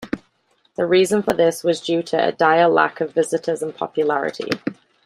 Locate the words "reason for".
0.87-1.33